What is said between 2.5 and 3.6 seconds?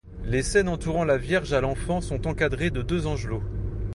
de deux angelots.